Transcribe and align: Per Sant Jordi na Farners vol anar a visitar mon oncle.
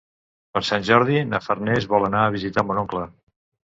Per 0.57 0.63
Sant 0.69 0.87
Jordi 0.87 1.21
na 1.35 1.43
Farners 1.51 1.89
vol 1.95 2.11
anar 2.11 2.27
a 2.27 2.35
visitar 2.41 2.69
mon 2.71 2.85
oncle. 2.89 3.09